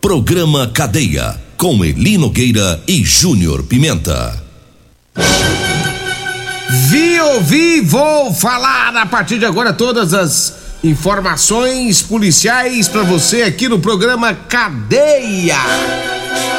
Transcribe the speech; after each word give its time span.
Programa 0.00 0.68
Cadeia. 0.68 1.34
Com 1.56 1.84
Eli 1.84 2.16
Nogueira 2.16 2.80
e 2.86 3.04
Júnior 3.04 3.64
Pimenta. 3.64 4.40
Vi, 6.88 7.20
ouvi, 7.20 7.80
vou 7.80 8.32
falar 8.32 8.94
a 8.96 9.06
partir 9.06 9.40
de 9.40 9.44
agora 9.44 9.72
todas 9.72 10.14
as 10.14 10.54
informações 10.84 12.00
policiais 12.00 12.86
para 12.86 13.02
você 13.02 13.42
aqui 13.42 13.68
no 13.68 13.80
programa 13.80 14.32
Cadeia. 14.32 15.56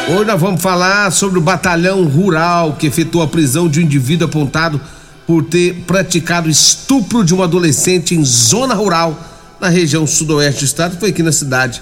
Hoje 0.10 0.26
nós 0.26 0.42
vamos 0.42 0.62
falar 0.62 1.10
sobre 1.12 1.40
o 1.40 1.42
batalhão 1.42 2.04
rural 2.04 2.74
que 2.74 2.88
efetuou 2.88 3.24
a 3.24 3.28
prisão 3.28 3.70
de 3.70 3.80
um 3.80 3.84
indivíduo 3.84 4.28
apontado 4.28 4.82
por 5.26 5.46
ter 5.46 5.76
praticado 5.88 6.50
estupro 6.50 7.24
de 7.24 7.34
um 7.34 7.42
adolescente 7.42 8.16
em 8.16 8.26
zona 8.26 8.74
rural 8.74 9.18
na 9.62 9.70
região 9.70 10.06
sudoeste 10.06 10.62
do 10.62 10.66
estado, 10.66 10.98
foi 11.00 11.10
aqui 11.10 11.24
na 11.24 11.32
cidade, 11.32 11.82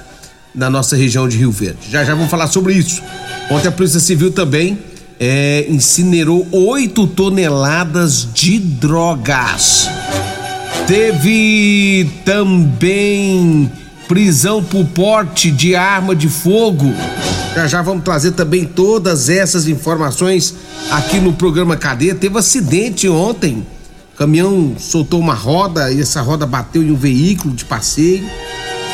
na 0.57 0.71
nossa 0.71 0.95
região 0.95 1.29
de 1.29 1.37
Rio 1.37 1.51
Verde. 1.51 1.77
Já 1.91 2.03
já 2.03 2.15
vamos 2.15 2.31
falar 2.31 2.47
sobre 2.47 2.73
isso. 2.73 3.03
Ontem 3.51 3.67
a 3.67 3.71
Polícia 3.71 3.99
Civil 3.99 4.31
também 4.31 4.79
é, 5.19 5.67
incinerou 5.69 6.47
8 6.51 7.05
toneladas 7.07 8.27
de 8.33 8.57
drogas. 8.57 9.87
Teve 10.87 12.09
também 12.25 13.71
prisão 14.07 14.63
por 14.63 14.83
porte 14.85 15.51
de 15.51 15.75
arma 15.75 16.15
de 16.15 16.27
fogo. 16.27 16.91
Já 17.55 17.67
já 17.67 17.81
vamos 17.83 18.03
trazer 18.03 18.31
também 18.31 18.65
todas 18.65 19.29
essas 19.29 19.67
informações 19.67 20.55
aqui 20.89 21.19
no 21.19 21.33
programa 21.33 21.77
Cadeia. 21.77 22.15
Teve 22.15 22.39
acidente 22.39 23.07
ontem. 23.07 23.65
O 24.13 24.17
caminhão 24.17 24.75
soltou 24.79 25.19
uma 25.19 25.35
roda 25.35 25.91
e 25.91 26.01
essa 26.01 26.21
roda 26.21 26.47
bateu 26.47 26.81
em 26.81 26.89
um 26.89 26.95
veículo 26.95 27.53
de 27.53 27.63
passeio. 27.63 28.27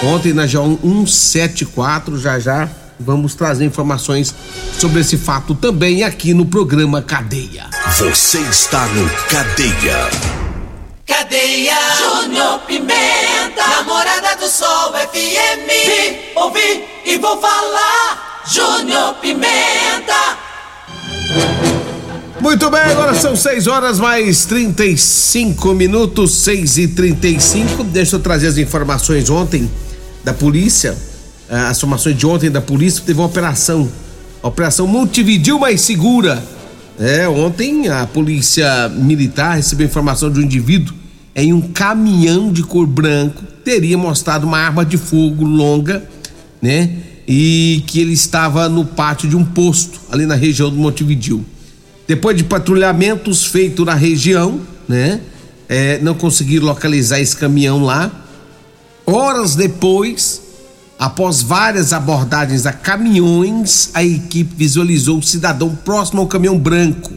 Ontem 0.04 0.34
na 0.34 0.46
G1 0.46 1.08
174, 1.08 2.20
já 2.20 2.38
já 2.38 2.68
vamos 3.00 3.36
trazer 3.36 3.64
informações 3.64 4.36
sobre 4.78 5.00
esse 5.00 5.18
fato 5.18 5.56
também 5.56 6.04
aqui 6.04 6.34
no 6.34 6.46
programa 6.46 7.02
Cadeia. 7.02 7.68
Você 7.98 8.40
está 8.40 8.86
no 8.88 9.10
Cadeia. 9.30 10.10
Cadeia. 11.08 11.76
Júnior 11.98 12.60
Pimenta, 12.68 13.66
namorada 13.78 14.36
do 14.36 14.48
Sol 14.48 14.92
FM. 14.92 15.68
Vim, 15.68 16.18
ouvi 16.36 16.84
e 17.06 17.18
vou 17.18 17.40
falar. 17.40 18.44
Júnior 18.46 19.14
Pimenta. 19.22 20.38
Muito 22.42 22.70
bem, 22.70 22.82
agora 22.82 23.14
são 23.14 23.38
6 23.38 23.68
horas 23.68 24.00
mais 24.02 24.44
35 24.44 25.74
minutos, 25.74 26.36
6 26.44 26.78
e 26.78 26.88
35 26.90 27.86
Deixa 27.86 28.18
eu 28.18 28.20
trazer 28.20 28.48
as 28.48 28.58
informações 28.58 29.30
ontem 29.30 29.72
da 30.24 30.34
polícia. 30.34 30.98
As 31.50 31.78
informações 31.78 32.18
de 32.18 32.26
ontem 32.26 32.50
da 32.50 32.62
polícia 32.62 33.04
teve 33.06 33.20
uma 33.20 33.28
operação. 33.28 33.90
Operação 34.42 34.88
Montevidil 34.88 35.60
Mais 35.60 35.82
Segura. 35.82 36.44
É, 37.00 37.28
ontem 37.28 37.90
a 37.90 38.06
polícia 38.06 38.90
militar 38.90 39.56
recebeu 39.56 39.88
informação 39.88 40.32
de 40.32 40.40
um 40.40 40.44
indivíduo 40.44 40.96
em 41.36 41.52
um 41.52 41.62
caminhão 41.62 42.52
de 42.52 42.64
cor 42.64 42.86
branco 42.86 43.44
teria 43.64 43.98
mostrado 43.98 44.46
uma 44.46 44.60
arma 44.60 44.86
de 44.86 44.98
fogo 44.98 45.46
longa, 45.46 46.08
né? 46.62 46.98
E 47.28 47.84
que 47.88 48.00
ele 48.00 48.14
estava 48.14 48.68
no 48.68 48.86
pátio 48.86 49.30
de 49.30 49.36
um 49.36 49.46
posto 49.46 50.00
ali 50.12 50.26
na 50.26 50.36
região 50.36 50.70
do 50.70 50.76
Montevidil. 50.76 51.44
Depois 52.08 52.36
de 52.36 52.44
patrulhamentos 52.44 53.46
feitos 53.46 53.86
na 53.86 53.94
região, 53.94 54.60
né? 54.88 55.22
É, 55.70 55.98
não 56.00 56.14
conseguiram 56.14 56.66
localizar 56.66 57.20
esse 57.20 57.36
caminhão 57.36 57.84
lá. 57.84 58.12
Horas 59.06 59.56
depois, 59.56 60.42
após 60.98 61.42
várias 61.42 61.92
abordagens 61.92 62.66
a 62.66 62.72
caminhões, 62.72 63.90
a 63.94 64.04
equipe 64.04 64.56
visualizou 64.56 65.20
o 65.20 65.24
cidadão 65.24 65.76
próximo 65.76 66.22
ao 66.22 66.28
caminhão 66.28 66.58
branco, 66.58 67.12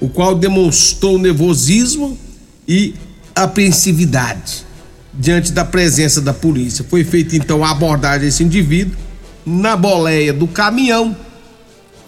o 0.00 0.08
qual 0.08 0.34
demonstrou 0.34 1.18
nervosismo 1.18 2.18
e 2.66 2.94
apreensividade 3.34 4.64
diante 5.12 5.52
da 5.52 5.64
presença 5.64 6.20
da 6.20 6.32
polícia. 6.32 6.84
Foi 6.88 7.04
feita 7.04 7.36
então 7.36 7.64
a 7.64 7.70
abordagem 7.70 8.26
desse 8.26 8.42
indivíduo 8.42 8.96
na 9.44 9.76
boleia 9.76 10.32
do 10.32 10.48
caminhão. 10.48 11.14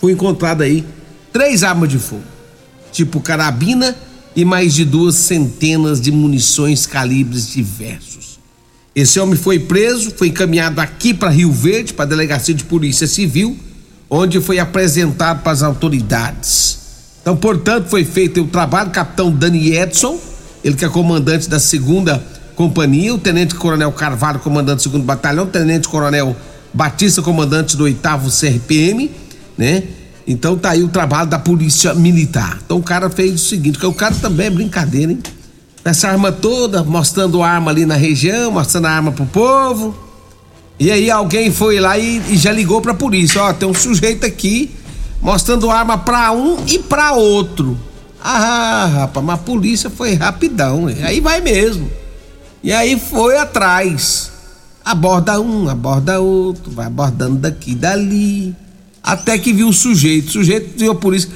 Foi 0.00 0.12
encontrada 0.12 0.64
aí 0.64 0.84
três 1.32 1.62
armas 1.62 1.88
de 1.91 1.98
fogo, 1.98 2.25
tipo 2.91 3.20
carabina 3.20 3.94
e 4.34 4.44
mais 4.44 4.75
de 4.75 4.84
duas 4.84 5.16
centenas 5.16 6.00
de 6.00 6.10
munições 6.10 6.87
calibres 6.87 7.48
diversos. 7.48 8.13
Esse 8.94 9.19
homem 9.19 9.34
foi 9.34 9.59
preso, 9.59 10.12
foi 10.16 10.28
encaminhado 10.28 10.81
aqui 10.81 11.12
para 11.12 11.28
Rio 11.28 11.50
Verde, 11.50 11.93
para 11.93 12.05
a 12.05 12.09
delegacia 12.09 12.55
de 12.55 12.62
polícia 12.62 13.06
civil, 13.09 13.59
onde 14.09 14.41
foi 14.41 14.60
apresentado 14.60 15.43
para 15.43 15.50
as 15.50 15.62
autoridades. 15.62 16.78
Então, 17.21 17.37
portanto, 17.37 17.88
foi 17.88 18.05
feito 18.05 18.43
o 18.43 18.47
trabalho, 18.47 18.91
capitão 18.91 19.32
Dani 19.32 19.75
Edson, 19.75 20.16
ele 20.62 20.77
que 20.77 20.84
é 20.84 20.88
comandante 20.88 21.49
da 21.49 21.59
segunda 21.59 22.25
companhia, 22.55 23.12
o 23.12 23.19
tenente 23.19 23.56
coronel 23.56 23.91
Carvalho, 23.91 24.38
comandante 24.38 24.77
do 24.77 24.82
segundo 24.82 25.03
batalhão, 25.03 25.44
o 25.44 25.49
tenente 25.49 25.88
coronel 25.88 26.37
Batista, 26.72 27.21
comandante 27.21 27.76
do 27.76 27.84
oitavo 27.84 28.31
CRPM, 28.31 29.11
né? 29.59 29.82
Então 30.26 30.56
tá 30.56 30.71
aí 30.71 30.82
o 30.82 30.88
trabalho 30.88 31.28
da 31.28 31.38
polícia 31.38 31.94
militar. 31.94 32.59
Então 32.65 32.78
o 32.78 32.82
cara 32.82 33.11
fez 33.11 33.34
o 33.34 33.38
seguinte, 33.38 33.78
que 33.78 33.87
o 33.87 33.93
cara 33.93 34.15
também 34.15 34.47
é 34.47 34.50
brincadeira, 34.50 35.12
hein? 35.12 35.19
Essa 35.84 36.09
arma 36.09 36.33
toda, 36.33 36.83
mostrando 36.83 37.43
arma 37.43 37.71
ali 37.71 37.84
na 37.84 37.95
região, 37.97 38.50
mostrando 38.53 38.87
arma 38.87 39.12
pro 39.12 39.27
povo. 39.27 39.95
E 40.78 40.91
aí 40.91 41.11
alguém 41.11 41.53
foi 41.53 41.78
lá 41.78 41.99
e, 41.99 42.22
e 42.31 42.37
já 42.37 42.50
ligou 42.50 42.81
pra 42.81 42.95
polícia, 42.95 43.43
ó, 43.43 43.53
tem 43.53 43.69
um 43.69 43.75
sujeito 43.75 44.25
aqui 44.27 44.75
mostrando 45.21 45.71
arma 45.71 45.97
pra 45.97 46.33
um 46.33 46.65
e 46.67 46.78
pra 46.78 47.12
outro. 47.12 47.78
Ah, 48.23 48.87
rapaz, 49.00 49.25
mas 49.25 49.34
a 49.34 49.43
polícia 49.43 49.91
foi 49.91 50.15
rapidão, 50.15 50.87
aí 51.03 51.21
vai 51.21 51.41
mesmo. 51.41 51.91
E 52.62 52.73
aí 52.73 52.99
foi 52.99 53.37
atrás. 53.37 54.31
Aborda 54.84 55.41
um, 55.41 55.69
aborda 55.69 56.21
outro, 56.21 56.71
vai 56.71 56.87
abordando 56.87 57.37
daqui 57.37 57.75
dali. 57.75 58.55
Até 59.03 59.37
que 59.39 59.53
viu 59.53 59.69
o 59.69 59.73
sujeito. 59.73 60.28
O 60.28 60.33
sujeito 60.33 60.78
viu 60.78 60.93
a 60.93 60.94
polícia. 60.94 61.31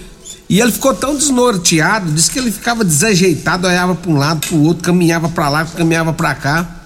E 0.48 0.60
ele 0.60 0.72
ficou 0.72 0.94
tão 0.94 1.14
desnorteado, 1.14 2.10
disse 2.10 2.30
que 2.30 2.38
ele 2.38 2.50
ficava 2.50 2.82
desajeitado, 2.82 3.66
olhava 3.66 3.94
para 3.94 4.10
um 4.10 4.16
lado, 4.16 4.46
para 4.46 4.56
o 4.56 4.64
outro, 4.64 4.82
caminhava 4.82 5.28
para 5.28 5.48
lá, 5.48 5.64
caminhava 5.66 6.12
para 6.12 6.34
cá. 6.34 6.76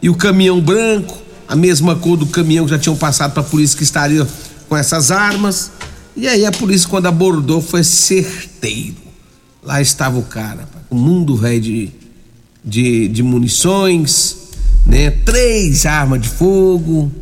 E 0.00 0.08
o 0.08 0.14
caminhão 0.14 0.60
branco, 0.60 1.20
a 1.46 1.54
mesma 1.54 1.94
cor 1.94 2.16
do 2.16 2.26
caminhão 2.26 2.64
que 2.64 2.70
já 2.70 2.78
tinham 2.78 2.96
passado 2.96 3.32
para 3.32 3.42
a 3.42 3.44
polícia 3.44 3.76
que 3.76 3.84
estaria 3.84 4.26
com 4.66 4.76
essas 4.76 5.10
armas. 5.10 5.70
E 6.16 6.26
aí 6.26 6.46
a 6.46 6.52
polícia, 6.52 6.88
quando 6.88 7.06
abordou, 7.06 7.60
foi 7.60 7.84
certeiro. 7.84 8.96
Lá 9.62 9.80
estava 9.80 10.18
o 10.18 10.22
cara, 10.22 10.66
um 10.90 10.96
mundo 10.96 11.36
velho 11.36 11.60
de, 11.60 11.90
de, 12.64 13.08
de 13.08 13.22
munições, 13.22 14.36
né? 14.86 15.10
Três 15.10 15.84
armas 15.84 16.22
de 16.22 16.28
fogo. 16.28 17.12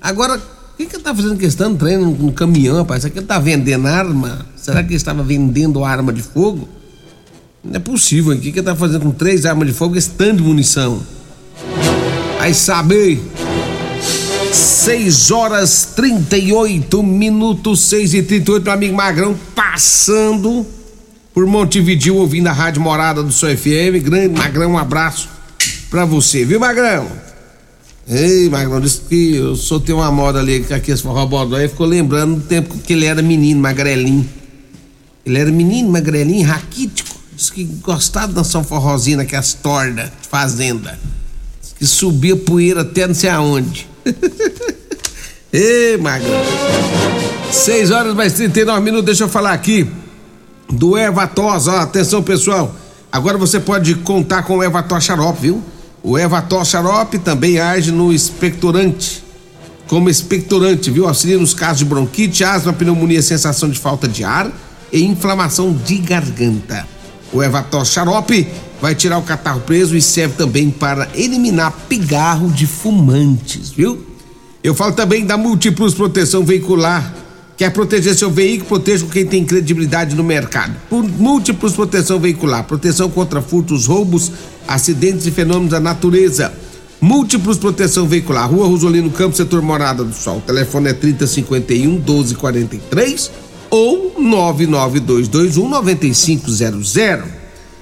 Agora, 0.00 0.42
o 0.76 0.78
que, 0.78 0.84
que 0.84 0.96
ele 0.96 1.02
tá 1.02 1.14
fazendo 1.14 1.38
questão 1.38 1.72
de 1.72 1.78
treino 1.78 2.10
num 2.10 2.30
caminhão, 2.30 2.76
rapaz? 2.76 3.00
Será 3.00 3.10
que 3.10 3.18
ele 3.20 3.26
tá 3.26 3.38
vendendo 3.38 3.86
arma? 3.86 4.44
Será 4.54 4.82
que 4.82 4.90
ele 4.90 4.96
estava 4.96 5.22
vendendo 5.22 5.82
arma 5.82 6.12
de 6.12 6.20
fogo? 6.20 6.68
Não 7.64 7.76
é 7.76 7.78
possível. 7.78 8.34
O 8.34 8.38
que, 8.38 8.52
que 8.52 8.58
ele 8.58 8.66
tá 8.66 8.76
fazendo 8.76 9.00
com 9.00 9.10
três 9.10 9.46
armas 9.46 9.66
de 9.68 9.72
fogo 9.72 9.94
e 9.94 9.98
esse 9.98 10.10
tanto 10.10 10.36
de 10.36 10.42
munição? 10.42 11.00
Aí 12.38 12.52
sabe. 12.52 13.18
6 14.52 15.30
horas 15.30 15.92
38 15.96 17.02
minutos, 17.02 17.80
6 17.80 18.12
e 18.12 18.22
38 18.22 18.62
meu 18.62 18.72
amigo 18.74 18.94
Magrão 18.94 19.34
passando 19.54 20.66
por 21.32 21.46
Montevidil, 21.46 22.16
ouvindo 22.16 22.48
a 22.48 22.52
Rádio 22.52 22.82
Morada 22.82 23.22
do 23.22 23.32
Seu 23.32 23.48
FM. 23.56 24.04
Grande 24.04 24.38
Magrão, 24.38 24.72
um 24.72 24.78
abraço 24.78 25.30
pra 25.88 26.04
você, 26.04 26.44
viu, 26.44 26.60
Magrão? 26.60 27.25
Ei, 28.08 28.48
Magrão, 28.48 28.80
disse 28.80 29.00
que 29.00 29.34
eu 29.34 29.80
tenho 29.80 29.98
uma 29.98 30.12
moda 30.12 30.38
ali 30.38 30.60
com 30.60 30.72
aqueles 30.72 31.00
forrobodó 31.00 31.58
e 31.58 31.68
ficou 31.68 31.86
lembrando 31.86 32.36
do 32.36 32.42
tempo 32.42 32.78
que 32.78 32.92
ele 32.92 33.04
era 33.04 33.20
menino, 33.20 33.60
magrelinho. 33.60 34.28
Ele 35.24 35.38
era 35.38 35.50
menino, 35.50 35.90
magrelinho, 35.90 36.46
raquítico. 36.46 37.16
Disse 37.34 37.52
que 37.52 37.64
gostava 37.64 38.28
de 38.28 38.34
dançar 38.34 38.62
um 38.62 38.64
forrozinho 38.64 39.16
naquelas 39.16 39.54
tordas 39.54 40.06
de 40.06 40.28
fazenda. 40.28 40.96
Diz 41.60 41.72
que 41.76 41.86
subia 41.86 42.36
poeira 42.36 42.82
até 42.82 43.08
não 43.08 43.14
sei 43.14 43.28
aonde. 43.28 43.88
Ei, 45.52 45.96
Magrão. 45.96 46.30
6 47.50 47.90
horas 47.90 48.14
mais 48.14 48.34
39 48.34 48.80
minutos, 48.82 49.06
deixa 49.06 49.24
eu 49.24 49.28
falar 49.28 49.52
aqui 49.52 49.88
do 50.70 50.96
Ervatos, 50.96 51.66
ó, 51.66 51.78
atenção 51.78 52.22
pessoal. 52.22 52.74
Agora 53.10 53.36
você 53.36 53.58
pode 53.58 53.94
contar 53.96 54.42
com 54.42 54.58
o 54.58 54.62
Ervatos 54.62 55.04
Xarope, 55.04 55.40
viu? 55.40 55.62
O 56.08 56.16
Ervatos 56.16 56.68
Xarope 56.68 57.18
também 57.18 57.58
age 57.58 57.90
no 57.90 58.12
expectorante, 58.12 59.24
como 59.88 60.08
expectorante, 60.08 60.88
viu? 60.88 61.08
Auxilia 61.08 61.36
nos 61.36 61.52
casos 61.52 61.78
de 61.78 61.84
bronquite, 61.84 62.44
asma, 62.44 62.72
pneumonia, 62.72 63.20
sensação 63.20 63.68
de 63.68 63.76
falta 63.76 64.06
de 64.06 64.22
ar 64.22 64.48
e 64.92 65.02
inflamação 65.02 65.72
de 65.72 65.98
garganta. 65.98 66.86
O 67.32 67.42
Ervatos 67.42 67.88
Xarope 67.88 68.46
vai 68.80 68.94
tirar 68.94 69.18
o 69.18 69.22
catarro 69.22 69.62
preso 69.62 69.96
e 69.96 70.00
serve 70.00 70.36
também 70.36 70.70
para 70.70 71.08
eliminar 71.12 71.72
pigarro 71.88 72.52
de 72.52 72.68
fumantes, 72.68 73.70
viu? 73.70 74.06
Eu 74.62 74.76
falo 74.76 74.92
também 74.92 75.26
da 75.26 75.36
Múltiplos 75.36 75.92
Proteção 75.92 76.44
Veicular 76.44 77.26
Quer 77.56 77.70
proteger 77.70 78.14
seu 78.14 78.30
veículo? 78.30 78.68
Proteja 78.68 79.06
quem 79.06 79.24
tem 79.24 79.44
credibilidade 79.44 80.14
no 80.14 80.22
mercado. 80.22 80.74
Por 80.90 81.02
múltiplos 81.02 81.72
proteção 81.72 82.20
veicular, 82.20 82.64
proteção 82.64 83.08
contra 83.08 83.40
furtos, 83.40 83.86
roubos, 83.86 84.30
acidentes 84.66 85.26
e 85.26 85.30
fenômenos 85.30 85.70
da 85.70 85.80
natureza. 85.80 86.52
Múltiplos 87.00 87.58
proteção 87.58 88.06
veicular. 88.06 88.50
Rua 88.50 88.66
Rosolino 88.66 89.10
Campos, 89.10 89.36
setor 89.36 89.62
Morada 89.62 90.02
do 90.02 90.14
Sol. 90.14 90.38
O 90.38 90.40
telefone 90.40 90.88
é 90.88 90.92
3051 90.92 91.90
1243 91.92 93.30
ou 93.70 94.14
99221 94.18 95.68
9500. 95.68 96.94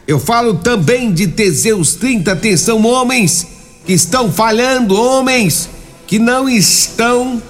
Eu 0.07 0.19
falo 0.19 0.55
também 0.55 1.13
de 1.13 1.29
Teseus 1.29 1.95
30. 1.95 2.33
Atenção, 2.33 2.85
homens 2.85 3.47
que 3.87 3.93
estão 3.93 4.31
falhando, 4.31 4.95
homens 4.95 5.69
que 6.07 6.19
não 6.19 6.49
estão 6.49 7.43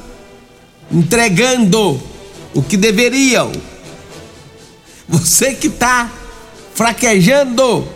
entregando 0.92 2.00
o 2.54 2.62
que 2.62 2.76
deveriam. 2.76 3.50
Você 5.08 5.54
que 5.54 5.66
está 5.66 6.10
fraquejando, 6.74 7.86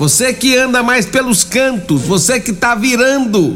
você 0.00 0.32
que 0.32 0.56
anda 0.56 0.82
mais 0.82 1.04
pelos 1.04 1.44
cantos, 1.44 2.00
você 2.00 2.40
que 2.40 2.52
está 2.52 2.74
virando 2.74 3.54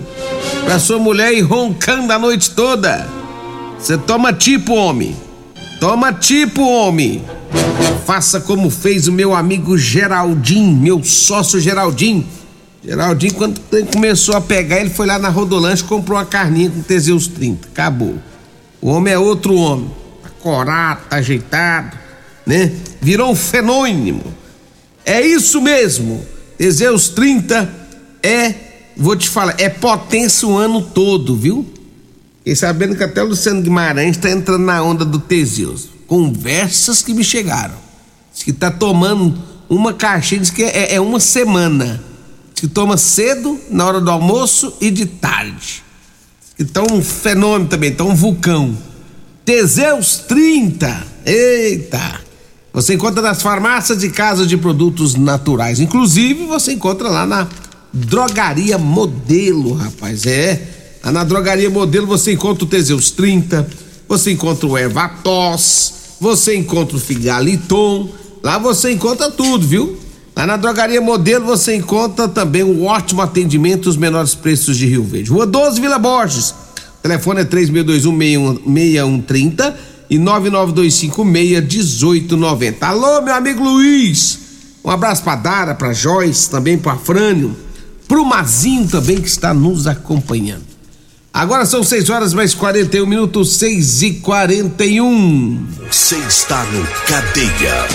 para 0.63 0.79
sua 0.79 0.99
mulher 0.99 1.33
e 1.33 1.41
roncando 1.41 2.13
a 2.13 2.19
noite 2.19 2.51
toda. 2.51 3.09
Você 3.79 3.97
toma 3.97 4.31
tipo, 4.31 4.75
homem. 4.75 5.17
Toma 5.81 6.13
tipo, 6.13 6.61
homem. 6.61 7.25
Faça 8.05 8.43
como 8.43 8.69
fez 8.69 9.09
o 9.09 9.13
meu 9.13 9.35
amigo 9.35 9.79
Geraldinho, 9.79 10.77
meu 10.77 11.03
sócio 11.03 11.59
Geraldinho. 11.59 12.27
Geraldinho, 12.85 13.33
quando 13.33 13.59
começou 13.91 14.37
a 14.37 14.41
pegar, 14.43 14.81
ele 14.81 14.91
foi 14.91 15.07
lá 15.07 15.19
na 15.19 15.31
Rodolanche 15.31 15.83
e 15.83 15.87
comprou 15.87 16.19
uma 16.19 16.27
carninha 16.27 16.69
com 16.69 16.83
Teseus 16.83 17.27
30. 17.27 17.69
Acabou. 17.69 18.19
O 18.83 18.91
homem 18.91 19.15
é 19.15 19.19
outro 19.19 19.55
homem 19.55 19.91
corado, 20.41 21.01
tá 21.09 21.17
ajeitado, 21.17 21.97
né? 22.45 22.71
Virou 23.01 23.33
um 23.33 23.35
fenômeno. 23.35 24.23
É 25.07 25.23
isso 25.23 25.59
mesmo. 25.63 26.34
Teseus 26.57 27.09
30 27.09 27.69
é, 28.23 28.55
vou 28.97 29.17
te 29.17 29.29
falar, 29.29 29.55
é 29.59 29.69
potência 29.69 30.49
o 30.49 30.57
ano 30.57 30.81
todo, 30.81 31.37
viu? 31.37 31.67
E 32.45 32.55
sabendo 32.55 32.95
que 32.97 33.03
até 33.03 33.23
o 33.23 33.29
Luciano 33.29 33.63
Guimarães 33.63 34.17
está 34.17 34.31
entrando 34.31 34.65
na 34.65 34.83
onda 34.83 35.05
do 35.05 35.19
Teseus. 35.19 35.89
Conversas 36.07 37.03
que 37.03 37.15
me 37.15 37.25
chegaram. 37.25 37.75
Diz 38.33 38.43
que 38.43 38.53
tá 38.53 38.71
tomando 38.71 39.37
uma 39.69 39.93
caixinha, 39.95 40.41
diz 40.41 40.51
que 40.51 40.63
é, 40.63 40.95
é 40.95 41.01
uma 41.01 41.21
semana. 41.21 42.03
Diz 42.53 42.61
que 42.61 42.69
toma 42.69 42.97
cedo, 42.97 43.59
na 43.71 43.87
hora 43.87 44.01
do 44.01 44.11
almoço 44.11 44.75
e 44.81 44.91
de 44.91 45.07
tarde. 45.07 45.83
Tá 46.73 46.83
um 46.83 47.03
fenômeno 47.03 47.69
também, 47.69 47.93
tá 47.93 48.05
um 48.05 48.15
vulcão. 48.15 48.77
Teseus 49.45 50.19
30. 50.19 51.07
Eita! 51.25 52.24
Você 52.75 52.95
encontra 52.95 53.23
nas 53.23 53.41
farmácias 53.41 54.03
e 54.03 54.11
casas 54.11 54.49
de 54.49 54.57
produtos 54.57 55.15
naturais. 55.15 55.79
Inclusive, 55.79 56.45
você 56.47 56.73
encontra 56.73 57.09
lá 57.09 57.25
na 57.25 57.47
Drogaria 57.93 58.77
Modelo, 58.77 59.75
rapaz. 59.75 60.27
É. 60.27 60.61
Lá 61.05 61.13
na 61.13 61.23
Drogaria 61.23 61.71
Modelo 61.71 62.09
você 62.09 62.33
encontra 62.33 62.65
o 62.65 62.67
Teseus 62.67 63.13
30, 63.13 63.65
você 64.09 64.33
encontra 64.33 64.67
o 64.67 64.77
Ervatos, 64.77 65.95
você 66.21 66.57
encontra 66.57 66.97
o 66.97 67.01
Figaliton. 67.01 68.09
Lá 68.43 68.59
você 68.59 68.91
encontra 68.91 69.31
tudo, 69.31 69.65
viu? 69.65 69.97
Lá 70.37 70.45
na 70.45 70.57
Drogaria 70.57 71.01
Modelo 71.01 71.47
você 71.47 71.77
encontra 71.77 72.27
também 72.27 72.65
um 72.65 72.87
ótimo 72.87 73.23
atendimento, 73.23 73.89
os 73.89 73.97
menores 73.97 74.35
preços 74.35 74.77
de 74.77 74.87
Rio 74.87 75.05
Verde. 75.05 75.31
Rua 75.31 75.47
12 75.47 75.81
Vila 75.81 76.01
Borges. 76.01 76.53
Telefone 77.01 77.43
é 77.43 77.45
3621-6130 77.45 79.94
e 80.09 80.19
99256-1890. 80.19 82.83
Alô, 82.83 83.21
meu 83.23 83.35
amigo 83.35 83.63
Luiz. 83.63 84.39
Um 84.85 84.91
abraço 84.91 85.23
pra 85.23 85.37
Dara, 85.37 85.75
pra 85.75 85.93
Joyce, 85.93 86.51
também 86.51 86.77
pro 86.77 86.93
Afrânio, 86.93 87.57
pro 88.07 88.25
Mazinho 88.25 88.87
também 88.87 89.21
que 89.21 89.29
está 89.29 89.55
nos 89.55 89.87
acompanhando. 89.87 90.75
Agora 91.33 91.67
são 91.67 91.83
6 91.83 92.11
horas 92.11 92.33
mais 92.33 92.55
41 92.55 93.07
minutos, 93.07 93.57
6 93.57 94.03
e 94.03 94.13
41. 94.21 95.67
Você 95.91 96.17
está 96.17 96.65
no 96.67 96.87
Cadeia. 97.07 97.89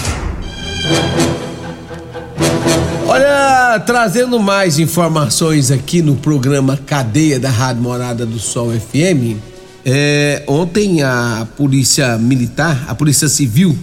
Olha, 3.07 3.79
trazendo 3.85 4.39
mais 4.39 4.77
informações 4.77 5.71
aqui 5.71 6.01
no 6.01 6.15
programa 6.15 6.75
Cadeia 6.75 7.39
da 7.39 7.50
Rádio 7.50 7.81
Morada 7.81 8.25
do 8.25 8.39
Sol 8.39 8.71
FM. 8.71 9.49
É, 9.86 10.44
ontem 10.48 11.02
a 11.02 11.48
polícia 11.56 12.18
militar, 12.18 12.86
a 12.88 12.96
polícia 12.96 13.30
civil, 13.30 13.78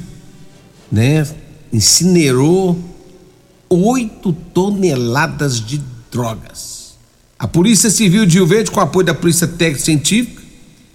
né, 0.93 1.27
incinerou 1.73 2.79
oito 3.69 4.33
toneladas 4.33 5.61
de 5.61 5.81
drogas. 6.11 6.77
A 7.39 7.47
Polícia 7.47 7.91
Civil 7.91 8.25
de 8.25 8.37
Rio 8.37 8.47
Verde, 8.47 8.71
com 8.71 8.81
apoio 8.81 9.07
da 9.07 9.15
Polícia 9.15 9.47
Técnica 9.47 9.85
Científica 9.85 10.43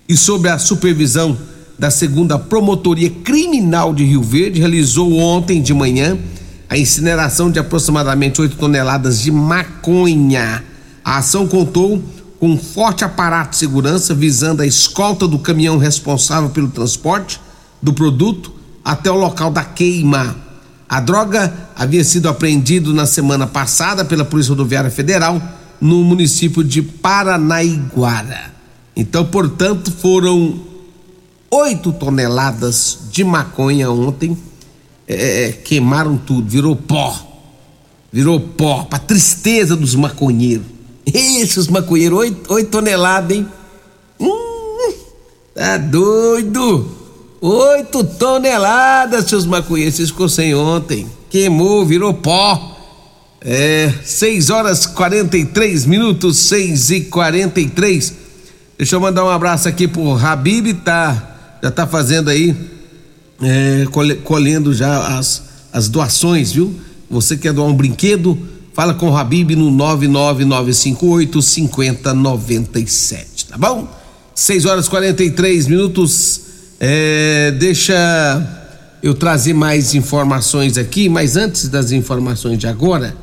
e 0.10 0.17
sob 0.17 0.50
a 0.50 0.58
supervisão 0.58 1.38
da 1.77 1.91
segunda 1.91 2.39
Promotoria 2.39 3.10
Criminal 3.10 3.93
de 3.93 4.03
Rio 4.03 4.24
Verde, 4.24 4.60
realizou 4.60 5.13
ontem 5.17 5.62
de 5.62 5.74
manhã 5.74 6.17
a 6.67 6.77
incineração 6.77 7.51
de 7.51 7.60
aproximadamente 7.60 8.41
8 8.41 8.55
toneladas 8.55 9.22
de 9.22 9.29
maconha. 9.29 10.63
A 11.03 11.17
ação 11.17 11.48
contou 11.48 12.01
com 12.41 12.50
um 12.50 12.57
forte 12.57 13.05
aparato 13.05 13.51
de 13.51 13.57
segurança 13.57 14.15
visando 14.15 14.63
a 14.63 14.65
escolta 14.65 15.27
do 15.27 15.38
caminhão 15.38 15.77
responsável 15.77 16.50
pelo 16.50 16.69
transporte 16.69 17.39
do 17.79 17.93
produto 17.93 18.51
até 18.83 19.12
o 19.12 19.15
local 19.15 19.51
da 19.51 19.63
queima. 19.63 20.36
A 20.89 21.00
droga 21.00 21.53
havia 21.75 22.03
sido 22.03 22.27
apreendida 22.27 22.91
na 22.91 23.05
semana 23.05 23.45
passada 23.45 24.03
pela 24.03 24.25
Polícia 24.25 24.50
Rodoviária 24.50 24.89
Federal 24.89 25.39
no 25.79 26.03
município 26.03 26.63
de 26.63 26.81
Paranaiguara. 26.81 28.51
Então, 28.95 29.24
portanto, 29.24 29.91
foram 29.91 30.62
8 31.51 31.91
toneladas 31.93 33.01
de 33.12 33.24
maconha 33.24 33.91
ontem 33.91 34.36
é, 35.07 35.13
é, 35.13 35.50
é, 35.50 35.51
queimaram 35.51 36.17
tudo, 36.17 36.50
virou 36.50 36.75
pó. 36.75 37.15
Virou 38.12 38.39
pó, 38.39 38.83
pra 38.86 38.98
tristeza 38.98 39.75
dos 39.75 39.93
maconheiros. 39.93 40.80
Esses 41.05 41.67
maconheiros, 41.67 42.20
oito, 42.20 42.53
oito 42.53 42.70
toneladas, 42.70 43.38
hein? 43.38 43.48
Hum, 44.20 44.93
tá 45.53 45.77
doido? 45.77 46.98
Oito 47.41 48.03
toneladas, 48.03 49.25
seus 49.25 49.46
maconheiros, 49.46 49.96
vocês 49.96 50.10
ficou 50.10 50.29
sem 50.29 50.53
ontem. 50.53 51.08
Queimou, 51.29 51.86
virou 51.86 52.13
pó. 52.13 52.77
É, 53.43 53.91
6 54.03 54.51
horas 54.51 54.86
43 54.86 55.86
minutos, 55.86 56.38
6 56.38 56.91
e 56.91 57.01
43. 57.01 58.13
Deixa 58.77 58.96
eu 58.96 59.00
mandar 59.00 59.25
um 59.25 59.29
abraço 59.29 59.67
aqui 59.67 59.88
pro 59.88 60.13
Habib, 60.13 60.74
tá? 60.84 61.60
Já 61.63 61.72
tá 61.72 61.88
fazendo 61.88 62.29
aí 62.29 62.55
é, 63.41 63.86
colhendo 64.24 64.74
já 64.74 65.17
as, 65.17 65.43
as 65.74 65.88
doações, 65.89 66.51
viu? 66.51 66.79
Você 67.10 67.36
quer 67.36 67.53
doar 67.53 67.67
um 67.67 67.74
brinquedo? 67.74 68.38
Fala 68.81 68.95
com 68.95 69.11
o 69.11 69.15
Habib 69.15 69.51
no 69.51 69.69
99958 69.69 71.39
5097, 71.39 73.45
tá 73.45 73.55
bom? 73.55 73.88
6 74.33 74.65
horas 74.65 74.88
43 74.88 75.67
minutos. 75.67 76.41
É, 76.79 77.51
deixa 77.59 77.93
eu 79.03 79.13
trazer 79.13 79.53
mais 79.53 79.93
informações 79.93 80.79
aqui, 80.79 81.07
mas 81.09 81.38
antes 81.38 81.69
das 81.69 81.91
informações 81.91 82.57
de 82.57 82.65
agora, 82.65 83.15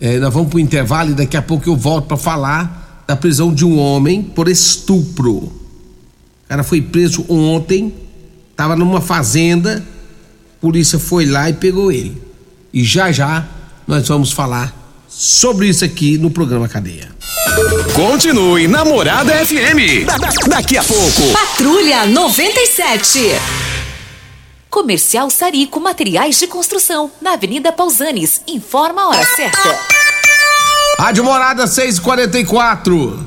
é, 0.00 0.18
nós 0.18 0.32
vamos 0.32 0.48
para 0.48 0.56
o 0.56 0.60
intervalo 0.60 1.10
e 1.10 1.14
daqui 1.14 1.36
a 1.36 1.42
pouco 1.42 1.68
eu 1.68 1.76
volto 1.76 2.06
para 2.06 2.16
falar 2.16 3.04
da 3.06 3.14
prisão 3.14 3.52
de 3.52 3.66
um 3.66 3.78
homem 3.78 4.22
por 4.22 4.48
estupro. 4.48 5.34
O 5.34 5.52
cara 6.48 6.62
foi 6.62 6.80
preso 6.80 7.22
ontem, 7.28 7.92
estava 8.50 8.74
numa 8.74 9.02
fazenda, 9.02 9.84
a 10.56 10.58
polícia 10.58 10.98
foi 10.98 11.26
lá 11.26 11.50
e 11.50 11.52
pegou 11.52 11.92
ele. 11.92 12.16
E 12.72 12.82
já 12.82 13.12
já 13.12 13.46
nós 13.86 14.08
vamos 14.08 14.32
falar 14.32 14.75
sobre 15.08 15.68
isso 15.68 15.84
aqui 15.84 16.18
no 16.18 16.30
programa 16.30 16.68
Cadeia. 16.68 17.08
Continue 17.94 18.68
Namorada 18.68 19.32
FM. 19.46 20.04
Da- 20.06 20.18
da- 20.18 20.30
daqui 20.48 20.76
a 20.76 20.82
pouco. 20.84 21.32
Patrulha 21.32 22.06
97. 22.06 23.20
Comercial 24.68 25.30
Sarico 25.30 25.80
Materiais 25.80 26.38
de 26.38 26.46
Construção, 26.46 27.10
na 27.20 27.32
Avenida 27.32 27.72
Pausanes. 27.72 28.42
Informa 28.46 29.02
a 29.02 29.08
hora 29.08 29.24
certa. 29.24 29.78
Rádio 30.98 31.24
Morada 31.24 31.66
644. 31.66 33.26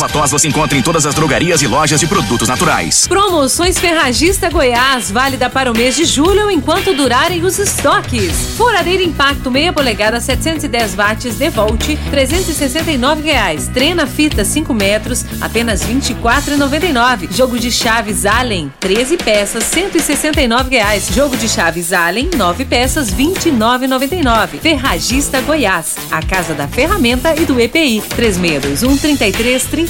tos 0.07 0.31
você 0.31 0.47
encontra 0.47 0.77
em 0.77 0.81
todas 0.81 1.05
as 1.05 1.13
drogarias 1.13 1.61
e 1.61 1.67
lojas 1.67 1.99
de 1.99 2.07
produtos 2.07 2.47
naturais. 2.47 3.07
Promoções 3.07 3.79
Ferragista 3.79 4.49
Goiás, 4.49 5.11
válida 5.11 5.49
para 5.49 5.71
o 5.71 5.75
mês 5.75 5.95
de 5.95 6.05
julho 6.05 6.49
enquanto 6.49 6.93
durarem 6.93 7.43
os 7.43 7.59
estoques. 7.59 8.55
Furadeira 8.57 9.03
Impacto 9.03 9.51
meia 9.51 9.73
polegada 9.73 10.19
710 10.19 10.95
watts 10.95 11.35
Devolt, 11.35 11.97
369 12.09 13.21
reais. 13.21 13.69
Trena 13.73 14.05
fita 14.07 14.43
5 14.45 14.73
metros, 14.73 15.25
apenas 15.39 15.81
R$ 15.83 15.93
24,99. 15.95 17.31
Jogo 17.31 17.59
de 17.59 17.71
chaves 17.71 18.25
Allen, 18.25 18.71
13 18.79 19.17
peças, 19.17 19.63
169 19.65 20.69
reais. 20.69 21.09
Jogo 21.13 21.35
de 21.37 21.47
chaves 21.47 21.93
Allen, 21.93 22.29
9 22.35 22.65
peças, 22.65 23.09
R$ 23.09 23.23
29,99. 23.23 24.59
Ferragista 24.61 25.41
Goiás, 25.41 25.95
a 26.11 26.21
casa 26.21 26.53
da 26.53 26.67
ferramenta 26.67 27.35
e 27.35 27.45
do 27.45 27.59
EPI, 27.59 28.01
3621 28.15 28.97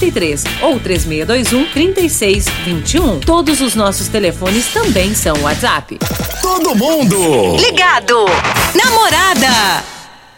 3333 0.01 0.43
ou 0.63 0.79
3621 0.79 1.71
3621. 1.71 3.19
Todos 3.19 3.61
os 3.61 3.75
nossos 3.75 4.07
telefones 4.07 4.67
também 4.73 5.13
são 5.13 5.35
WhatsApp. 5.41 5.99
Todo 6.41 6.75
mundo. 6.75 7.55
Ligado. 7.57 8.25
Namorada. 8.73 10.00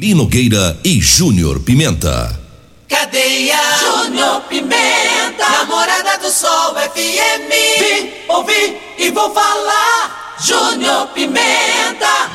Lino 0.00 0.26
Gueira 0.26 0.80
e 0.82 0.98
Júnior 0.98 1.60
Pimenta. 1.60 2.34
Cadeia. 2.88 3.60
Júnior 3.80 4.40
Pimenta. 4.48 5.46
Namorada 5.58 6.16
do 6.22 6.30
Sol 6.30 6.74
FM. 6.74 7.50
Vim, 7.78 8.10
ouvi 8.26 8.78
e 8.98 9.10
vou 9.10 9.30
falar. 9.34 10.38
Júnior 10.42 11.08
Pimenta. 11.08 12.30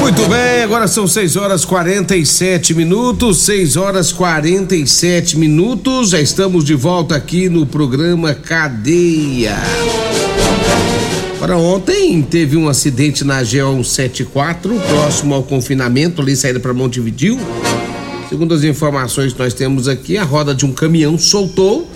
Muito 0.00 0.26
bem, 0.26 0.62
agora 0.62 0.88
são 0.88 1.06
6 1.06 1.36
horas 1.36 1.66
47 1.66 2.72
minutos, 2.72 3.42
6 3.42 3.76
horas 3.76 4.10
47 4.10 5.36
minutos. 5.36 6.12
Já 6.12 6.20
estamos 6.20 6.64
de 6.64 6.74
volta 6.74 7.14
aqui 7.14 7.50
no 7.50 7.66
programa 7.66 8.32
Cadeia. 8.32 9.58
Para 11.38 11.56
ontem 11.56 12.20
teve 12.20 12.56
um 12.56 12.68
acidente 12.68 13.22
na 13.22 13.40
GO 13.42 13.84
174, 13.84 14.74
próximo 14.88 15.34
ao 15.34 15.42
confinamento, 15.44 16.20
ali 16.20 16.34
saída 16.34 16.58
para 16.58 16.74
Montevidil. 16.74 17.38
Segundo 18.28 18.54
as 18.54 18.64
informações 18.64 19.32
que 19.32 19.38
nós 19.38 19.54
temos 19.54 19.86
aqui, 19.86 20.18
a 20.18 20.24
roda 20.24 20.52
de 20.52 20.66
um 20.66 20.72
caminhão 20.72 21.16
soltou 21.16 21.88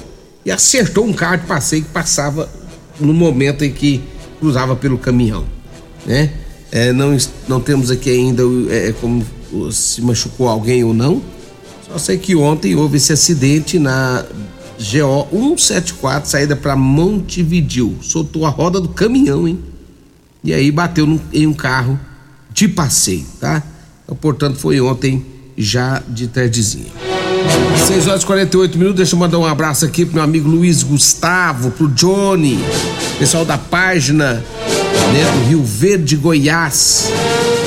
e 0.47 0.51
acertou 0.51 1.05
um 1.05 1.13
carro 1.13 1.39
de 1.39 1.47
passeio 1.47 1.83
que 1.83 1.91
passava 1.91 2.49
no 3.01 3.13
momento 3.13 3.65
em 3.65 3.73
que 3.73 4.01
cruzava 4.39 4.77
pelo 4.77 4.97
caminhão, 4.97 5.45
né? 6.07 6.31
É, 6.71 6.93
não, 6.93 7.17
não 7.49 7.61
temos 7.61 7.91
aqui 7.91 8.11
ainda 8.11 8.45
é, 8.71 8.95
como 9.01 9.27
se 9.73 10.01
machucou 10.01 10.49
alguém 10.49 10.85
ou 10.85 10.95
não. 10.95 11.21
Só 11.87 11.99
sei 11.99 12.17
que 12.17 12.37
ontem 12.37 12.77
houve 12.77 12.97
esse 12.97 13.13
acidente 13.13 13.79
na 13.79 14.25
GO 14.83 15.57
174, 15.57 16.29
saída 16.29 16.57
para 16.57 16.75
Montevidil. 16.75 17.97
Soltou 18.03 18.45
a 18.45 18.49
roda 18.49 18.81
do 18.81 18.89
caminhão, 18.89 19.47
hein? 19.47 19.59
E 20.43 20.53
aí 20.53 20.71
bateu 20.73 21.21
em 21.33 21.47
um 21.47 21.55
carro 21.55 21.99
de 22.53 22.67
passeio, 22.67 23.25
tá? 23.41 23.63
Então, 24.05 24.17
portanto, 24.17 24.59
foi 24.59 24.81
ontem 24.81 25.25
já 25.57 26.03
de 26.09 26.27
tardezinha. 26.27 26.91
6 27.87 28.09
horas 28.09 28.23
e 28.23 28.27
48 28.27 28.79
minutos, 28.79 28.97
deixa 28.97 29.15
eu 29.15 29.19
mandar 29.19 29.39
um 29.39 29.47
abraço 29.47 29.85
aqui 29.85 30.05
pro 30.05 30.15
meu 30.15 30.25
amigo 30.25 30.49
Luiz 30.49 30.83
Gustavo, 30.83 31.71
pro 31.71 31.89
Johnny, 31.89 32.59
pessoal 33.19 33.45
da 33.45 33.59
página 33.59 34.35
né, 34.35 35.33
do 35.33 35.49
Rio 35.49 35.63
Verde, 35.63 36.17
Goiás. 36.17 37.11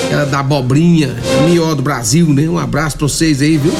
Era 0.09 0.25
da 0.25 0.39
abobrinha, 0.39 1.15
melhor 1.47 1.75
do 1.75 1.81
Brasil, 1.81 2.27
né? 2.27 2.47
Um 2.47 2.59
abraço 2.59 2.97
pra 2.97 3.07
vocês 3.07 3.41
aí, 3.41 3.57
viu? 3.57 3.73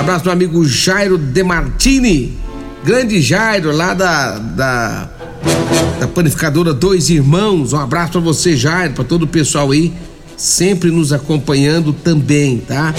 Abraço 0.00 0.22
pro 0.22 0.32
amigo 0.32 0.66
Jairo 0.66 1.18
De 1.18 1.42
Martini. 1.42 2.32
Grande 2.82 3.20
Jairo, 3.20 3.70
lá 3.70 3.92
da, 3.92 4.38
da, 4.38 5.10
da 6.00 6.08
panificadora 6.08 6.72
Dois 6.72 7.10
Irmãos. 7.10 7.74
Um 7.74 7.78
abraço 7.78 8.12
pra 8.12 8.20
você, 8.22 8.56
Jairo, 8.56 8.94
pra 8.94 9.04
todo 9.04 9.24
o 9.24 9.26
pessoal 9.26 9.70
aí, 9.70 9.92
sempre 10.38 10.90
nos 10.90 11.12
acompanhando 11.12 11.92
também, 11.92 12.56
tá? 12.66 12.94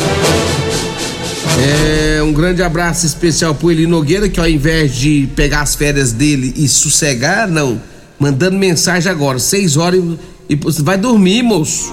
É, 1.59 2.21
um 2.21 2.31
grande 2.31 2.61
abraço 2.61 3.07
especial 3.07 3.55
pro 3.55 3.71
Eli 3.71 3.87
Nogueira, 3.87 4.29
que 4.29 4.39
ao 4.39 4.47
invés 4.47 4.93
de 4.93 5.27
pegar 5.35 5.61
as 5.61 5.73
férias 5.73 6.11
dele 6.11 6.53
e 6.55 6.67
sossegar, 6.67 7.47
não, 7.47 7.81
mandando 8.19 8.59
mensagem 8.59 9.11
agora, 9.11 9.39
seis 9.39 9.75
horas 9.75 9.99
e, 10.47 10.53
e 10.53 10.55
você 10.55 10.83
vai 10.83 10.99
dormir, 10.99 11.41
moço. 11.41 11.91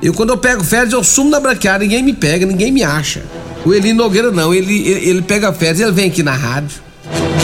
Eu, 0.00 0.14
quando 0.14 0.30
eu 0.30 0.38
pego 0.38 0.62
férias, 0.62 0.92
eu 0.92 1.02
sumo 1.02 1.30
na 1.30 1.40
branqueada, 1.40 1.80
ninguém 1.80 2.00
me 2.00 2.12
pega, 2.12 2.46
ninguém 2.46 2.70
me 2.70 2.84
acha. 2.84 3.24
O 3.64 3.72
Eli 3.72 3.92
Nogueira 3.92 4.30
não, 4.30 4.52
ele, 4.52 4.88
ele, 4.88 5.22
pega 5.22 5.52
férias, 5.52 5.80
ele 5.80 5.92
vem 5.92 6.08
aqui 6.08 6.22
na 6.22 6.34
rádio. 6.34 6.80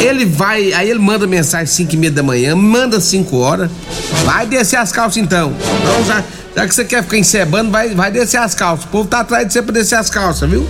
Ele 0.00 0.24
vai, 0.24 0.72
aí 0.72 0.90
ele 0.90 0.98
manda 0.98 1.26
mensagem 1.26 1.66
5 1.66 1.94
e 1.94 1.96
meia 1.96 2.12
da 2.12 2.22
manhã, 2.22 2.56
manda 2.56 3.00
5 3.00 3.36
horas. 3.36 3.70
Vai 4.24 4.46
descer 4.46 4.76
as 4.76 4.90
calças 4.90 5.16
então. 5.16 5.52
Então 5.80 6.04
já, 6.04 6.24
já 6.56 6.66
que 6.66 6.74
você 6.74 6.84
quer 6.84 7.02
ficar 7.02 7.18
encebando, 7.18 7.70
vai, 7.70 7.94
vai 7.94 8.10
descer 8.10 8.38
as 8.38 8.54
calças. 8.54 8.84
O 8.86 8.88
povo 8.88 9.08
tá 9.08 9.20
atrás 9.20 9.46
de 9.46 9.52
você 9.52 9.62
pra 9.62 9.72
descer 9.72 9.96
as 9.96 10.10
calças, 10.10 10.48
viu? 10.48 10.68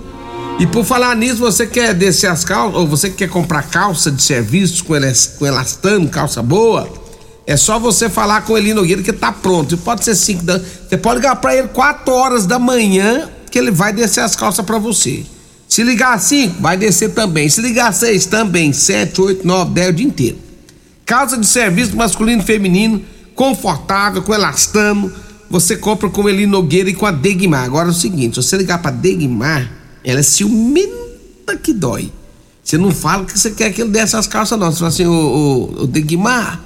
E 0.60 0.66
por 0.66 0.84
falar 0.84 1.16
nisso, 1.16 1.38
você 1.38 1.68
quer 1.68 1.94
descer 1.94 2.32
as 2.32 2.44
calças, 2.44 2.80
ou 2.80 2.88
você 2.88 3.12
quer 3.12 3.30
comprar 3.30 3.70
calça 3.70 4.10
de 4.10 4.24
serviço 4.24 4.84
com, 4.84 4.96
com 5.38 5.46
elastano, 5.46 6.10
calça 6.10 6.42
boa? 6.42 6.90
É 7.46 7.56
só 7.56 7.78
você 7.78 8.10
falar 8.10 8.42
com 8.42 8.54
o 8.54 8.58
Eli 8.58 8.74
Nogueira 8.74 9.04
que 9.04 9.14
tá 9.14 9.32
pronto. 9.32 9.78
Pode 9.78 10.04
ser 10.04 10.16
5 10.16 10.44
da. 10.44 10.58
Você 10.58 10.98
pode 10.98 11.18
ligar 11.18 11.36
pra 11.36 11.56
ele 11.56 11.68
4 11.68 12.12
horas 12.12 12.48
da 12.48 12.58
manhã 12.58 13.30
que 13.52 13.60
ele 13.60 13.70
vai 13.70 13.94
descer 13.94 14.22
as 14.22 14.36
calças 14.36 14.66
para 14.66 14.80
você. 14.80 15.24
Se 15.70 15.84
ligar 15.84 16.20
5, 16.20 16.60
vai 16.60 16.76
descer 16.76 17.14
também. 17.14 17.48
Se 17.48 17.62
ligar 17.62 17.94
6, 17.94 18.26
também. 18.26 18.74
7, 18.74 19.22
8, 19.22 19.48
9, 19.48 19.72
10 19.72 19.90
o 19.90 19.94
dia 19.94 20.08
inteiro. 20.08 20.38
Calça 21.06 21.38
de 21.38 21.46
serviço 21.46 21.96
masculino 21.96 22.42
e 22.42 22.46
feminino, 22.46 23.06
confortável, 23.36 24.24
com 24.24 24.34
elastano. 24.34 25.14
Você 25.48 25.78
compra 25.78 26.10
com 26.10 26.28
Eli 26.28 26.48
Nogueira 26.48 26.90
e 26.90 26.94
com 26.96 27.06
a 27.06 27.12
Degmar. 27.12 27.66
Agora 27.66 27.90
é 27.90 27.92
o 27.92 27.94
seguinte: 27.94 28.42
se 28.42 28.48
você 28.48 28.58
ligar 28.58 28.82
pra 28.82 28.90
Degmar, 28.90 29.72
ela 30.04 30.20
é 30.20 30.24
ciumenta 30.24 31.56
que 31.62 31.72
dói. 31.72 32.12
Você 32.64 32.78
não 32.78 32.92
fala 32.92 33.26
que 33.26 33.38
você 33.38 33.52
quer 33.52 33.72
que 33.72 33.82
ele 33.82 33.92
desça 33.92 34.18
as 34.18 34.26
calças, 34.28 34.58
não. 34.58 34.72
Você 34.72 34.80
fala 34.80 34.90
assim, 34.90 35.06
ô, 35.06 35.12
ô, 35.12 35.84
ô 35.84 35.88
Degmar, 35.88 36.60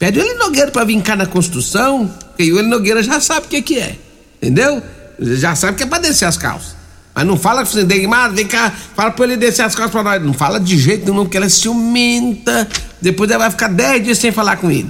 pede 0.00 0.18
o 0.18 0.22
Eli 0.22 0.34
Nogueira 0.34 0.72
pra 0.72 0.82
vir 0.82 1.00
cá 1.00 1.14
na 1.14 1.26
construção, 1.26 2.12
porque 2.28 2.52
o 2.52 2.58
Eli 2.58 2.68
Nogueira 2.68 3.02
já 3.04 3.20
sabe 3.20 3.46
o 3.46 3.48
que, 3.48 3.62
que 3.62 3.78
é. 3.78 3.96
Entendeu? 4.42 4.82
Já 5.20 5.54
sabe 5.54 5.76
que 5.76 5.84
é 5.84 5.86
pra 5.86 5.98
descer 6.00 6.24
as 6.24 6.36
calças. 6.36 6.79
Mas 7.20 7.26
não 7.26 7.36
fala 7.36 7.60
com 7.60 7.70
você, 7.70 7.84
Degmar, 7.84 8.32
vem 8.32 8.46
cá, 8.46 8.72
fala 8.96 9.10
pra 9.10 9.26
ele 9.26 9.36
descer 9.36 9.60
as 9.60 9.74
calças 9.74 9.92
pra 9.92 10.02
nós. 10.02 10.22
Não 10.24 10.32
fala 10.32 10.58
de 10.58 10.78
jeito 10.78 11.04
nenhum, 11.04 11.24
porque 11.24 11.36
ela 11.36 11.44
é 11.44 11.50
ciumenta. 11.50 12.66
Depois 12.98 13.30
ela 13.30 13.40
vai 13.40 13.50
ficar 13.50 13.68
10 13.68 14.04
dias 14.04 14.16
sem 14.18 14.32
falar 14.32 14.56
com 14.56 14.70
ele. 14.70 14.88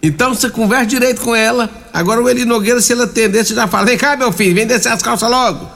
Então 0.00 0.32
você 0.32 0.48
conversa 0.48 0.86
direito 0.86 1.20
com 1.22 1.34
ela. 1.34 1.68
Agora 1.92 2.22
o 2.22 2.28
Eli 2.28 2.44
Nogueira, 2.44 2.80
se 2.80 2.92
ele 2.92 3.02
atender, 3.02 3.44
você 3.44 3.52
já 3.52 3.66
fala: 3.66 3.86
vem 3.86 3.98
cá, 3.98 4.16
meu 4.16 4.30
filho, 4.30 4.54
vem 4.54 4.64
descer 4.64 4.92
as 4.92 5.02
calças 5.02 5.28
logo. 5.28 5.68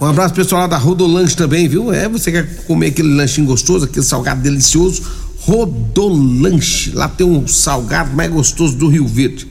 Um 0.00 0.06
abraço 0.06 0.32
pessoal 0.32 0.62
lá 0.62 0.66
da 0.66 0.78
Rodolanche 0.78 1.36
também, 1.36 1.68
viu? 1.68 1.92
É, 1.92 2.08
você 2.08 2.32
quer 2.32 2.64
comer 2.64 2.86
aquele 2.86 3.14
lanchinho 3.14 3.46
gostoso, 3.46 3.84
aquele 3.84 4.04
salgado 4.04 4.40
delicioso? 4.40 5.02
Rodolanche. 5.40 6.92
Lá 6.94 7.06
tem 7.06 7.26
um 7.26 7.46
salgado 7.46 8.16
mais 8.16 8.30
gostoso 8.30 8.74
do 8.74 8.88
Rio 8.88 9.06
Verde. 9.06 9.46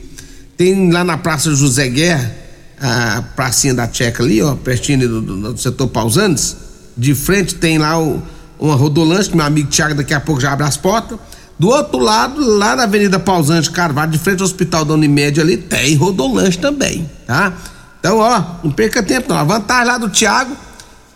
Tem 0.56 0.90
lá 0.90 1.04
na 1.04 1.16
Praça 1.16 1.54
José 1.54 1.88
Guerra 1.88 2.45
a 2.80 3.22
pracinha 3.34 3.74
da 3.74 3.86
Tcheca 3.86 4.22
ali, 4.22 4.42
ó, 4.42 4.54
pertinho 4.54 5.08
do, 5.08 5.20
do, 5.22 5.52
do 5.52 5.58
setor 5.58 5.88
Pausantes. 5.88 6.56
De 6.96 7.14
frente 7.14 7.54
tem 7.54 7.78
lá 7.78 8.00
o, 8.00 8.22
uma 8.58 8.74
rodolanche, 8.74 9.30
que 9.30 9.36
meu 9.36 9.46
amigo 9.46 9.68
Tiago 9.68 9.94
daqui 9.94 10.14
a 10.14 10.20
pouco 10.20 10.40
já 10.40 10.52
abre 10.52 10.66
as 10.66 10.76
portas. 10.76 11.18
Do 11.58 11.68
outro 11.68 11.98
lado, 11.98 12.40
lá 12.40 12.76
na 12.76 12.82
Avenida 12.82 13.18
Pausante 13.18 13.70
Carvalho, 13.70 14.10
de 14.10 14.18
frente 14.18 14.40
ao 14.40 14.46
Hospital 14.46 14.84
da 14.84 14.94
Unimed 14.94 15.40
ali, 15.40 15.56
tem 15.56 15.94
rodolanche 15.94 16.58
também, 16.58 17.10
tá? 17.26 17.52
Então, 17.98 18.18
ó, 18.18 18.42
não 18.62 18.70
perca 18.70 19.02
tempo 19.02 19.28
não. 19.28 19.36
A 19.36 19.44
vantagem 19.44 19.86
lá 19.86 19.98
do 19.98 20.10
Tiago 20.10 20.54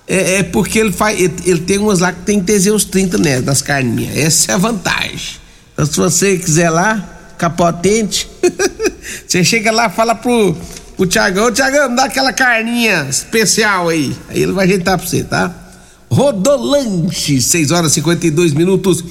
é, 0.09 0.37
é, 0.37 0.43
porque 0.43 0.79
ele 0.79 0.93
faz, 0.93 1.21
ele, 1.21 1.35
ele, 1.45 1.61
tem 1.61 1.79
umas 1.79 2.01
lá 2.01 2.11
que 2.13 2.23
tem 2.23 2.43
Teseus 2.43 2.85
30 2.85 3.19
né, 3.19 3.41
das 3.41 3.61
carninhas. 3.61 4.17
Essa 4.17 4.53
é 4.53 4.55
a 4.55 4.59
vantagem. 4.59 5.37
Então, 5.73 5.85
se 5.85 5.97
você 5.97 6.39
quiser 6.39 6.71
lá, 6.71 7.07
capotente, 7.39 8.29
você 9.27 9.45
chega 9.45 9.71
lá, 9.71 9.89
fala 9.89 10.15
pro 10.15 10.57
o 11.03 11.07
Tiagão, 11.07 11.51
Tiagão, 11.51 11.89
me 11.89 11.97
dá 11.97 12.05
aquela 12.05 12.31
carninha 12.31 13.07
especial 13.09 13.89
aí. 13.89 14.15
Aí 14.29 14.43
ele 14.43 14.53
vai 14.53 14.67
ajeitar 14.67 14.99
pra 14.99 15.07
você, 15.07 15.25
tá? 15.25 15.51
Rodolanche, 16.11 17.41
6 17.41 17.71
horas 17.71 17.93
e 17.93 17.95
52 17.95 18.53
minutos. 18.53 19.03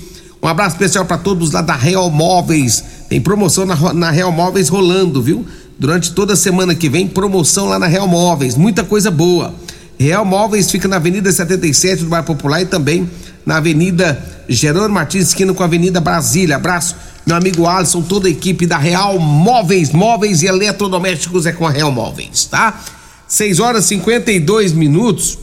Um 0.41 0.47
abraço 0.47 0.75
especial 0.75 1.04
para 1.06 1.17
todos 1.17 1.52
lá 1.52 1.63
da 1.63 1.75
Real 1.75 2.12
Móveis. 2.12 2.84
Tem 3.10 3.19
promoção 3.19 3.65
na, 3.65 3.93
na 3.93 4.12
Real 4.12 4.32
Móveis 4.32 4.69
rolando, 4.69 5.19
viu? 5.19 5.43
Durante 5.80 6.12
toda 6.12 6.34
a 6.34 6.36
semana 6.36 6.75
que 6.75 6.88
vem, 6.88 7.08
promoção 7.08 7.65
lá 7.65 7.80
na 7.80 7.88
Real 7.88 8.08
Móveis. 8.08 8.56
Muita 8.56 8.84
coisa 8.84 9.10
boa. 9.10 9.56
Real 9.97 10.23
Móveis 10.23 10.69
fica 10.69 10.88
na 10.88 10.97
Avenida 10.97 11.32
77 11.32 12.04
do 12.04 12.10
Bairro 12.10 12.28
Popular 12.28 12.62
e 12.62 12.67
também 12.67 13.10
na 13.45 13.58
Avenida 13.58 14.21
Gerônimo 14.47 14.95
Martins, 14.95 15.28
esquina 15.28 15.54
com 15.54 15.63
a 15.63 15.65
Avenida 15.65 15.99
Brasília. 15.99 16.56
Abraço 16.56 16.95
meu 17.30 17.36
amigo 17.36 17.67
Alisson, 17.67 18.02
toda 18.02 18.28
a 18.28 18.32
equipe 18.32 18.65
da 18.65 18.80
Real 18.80 19.19
Móveis, 19.19 19.91
móveis 19.91 20.41
e 20.41 20.47
eletrodomésticos 20.47 21.45
é 21.45 21.52
com 21.52 21.67
a 21.67 21.69
Real 21.69 21.91
Móveis, 21.91 22.45
tá? 22.45 22.82
6 23.28 23.60
horas 23.60 23.86
e 23.86 23.89
52 23.89 24.73
minutos. 24.73 25.38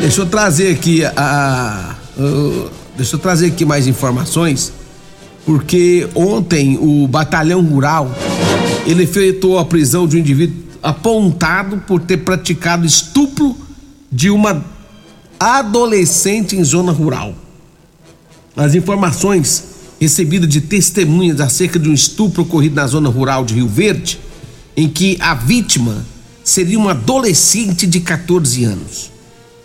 Deixa 0.00 0.20
eu 0.20 0.26
trazer 0.26 0.72
aqui 0.72 1.04
a. 1.04 1.96
Uh, 2.16 2.70
deixa 2.96 3.16
eu 3.16 3.18
trazer 3.18 3.46
aqui 3.46 3.64
mais 3.64 3.88
informações, 3.88 4.72
porque 5.44 6.08
ontem 6.14 6.78
o 6.80 7.08
Batalhão 7.08 7.60
Rural 7.60 8.08
ele 8.86 9.02
efetuou 9.02 9.58
a 9.58 9.64
prisão 9.64 10.06
de 10.06 10.16
um 10.16 10.20
indivíduo 10.20 10.56
apontado 10.80 11.78
por 11.78 12.00
ter 12.00 12.18
praticado 12.18 12.86
estupro 12.86 13.56
de 14.10 14.30
uma 14.30 14.64
adolescente 15.38 16.56
em 16.56 16.64
zona 16.64 16.92
rural. 16.92 17.34
As 18.56 18.74
informações 18.74 19.64
recebida 20.00 20.46
de 20.46 20.60
testemunhas 20.60 21.40
acerca 21.40 21.78
de 21.78 21.88
um 21.88 21.94
estupro 21.94 22.42
ocorrido 22.42 22.76
na 22.76 22.86
zona 22.86 23.08
rural 23.08 23.44
de 23.44 23.54
Rio 23.54 23.68
Verde, 23.68 24.18
em 24.76 24.88
que 24.88 25.16
a 25.20 25.34
vítima 25.34 26.04
seria 26.44 26.78
uma 26.78 26.92
adolescente 26.92 27.86
de 27.86 28.00
14 28.00 28.64
anos. 28.64 29.10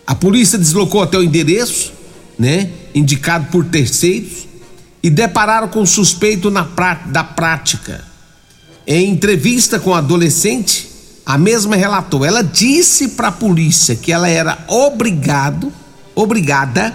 A 0.05 0.13
polícia 0.13 0.57
deslocou 0.57 1.01
até 1.01 1.17
o 1.17 1.23
endereço, 1.23 1.93
né, 2.37 2.69
indicado 2.93 3.47
por 3.51 3.65
terceiros, 3.65 4.47
e 5.01 5.09
depararam 5.09 5.67
com 5.67 5.81
o 5.81 5.87
suspeito 5.87 6.49
na 6.49 6.67
da 7.07 7.23
prática. 7.23 8.03
Em 8.85 9.11
entrevista 9.11 9.79
com 9.79 9.93
a 9.93 9.99
adolescente, 9.99 10.89
a 11.25 11.37
mesma 11.37 11.75
relatou. 11.75 12.25
Ela 12.25 12.43
disse 12.43 13.09
para 13.09 13.29
a 13.29 13.31
polícia 13.31 13.95
que 13.95 14.11
ela 14.11 14.27
era 14.27 14.57
obrigado, 14.67 15.71
obrigada 16.13 16.93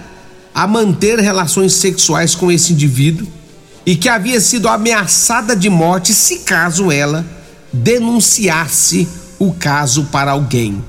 a 0.53 0.67
manter 0.67 1.19
relações 1.19 1.73
sexuais 1.73 2.35
com 2.35 2.51
esse 2.51 2.73
indivíduo 2.73 3.27
e 3.85 3.95
que 3.95 4.09
havia 4.09 4.39
sido 4.39 4.67
ameaçada 4.67 5.55
de 5.55 5.69
morte 5.69 6.13
se 6.13 6.39
caso 6.39 6.91
ela 6.91 7.25
denunciasse 7.71 9.07
o 9.37 9.53
caso 9.53 10.05
para 10.05 10.31
alguém, 10.31 10.83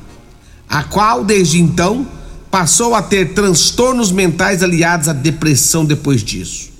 a 0.68 0.82
qual 0.82 1.24
desde 1.24 1.60
então 1.60 2.06
passou 2.50 2.94
a 2.94 3.02
ter 3.02 3.32
transtornos 3.32 4.10
mentais 4.10 4.62
aliados 4.62 5.08
à 5.08 5.12
depressão 5.12 5.84
depois 5.84 6.22
disso, 6.24 6.70